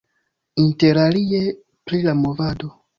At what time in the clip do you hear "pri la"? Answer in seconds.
1.85-2.21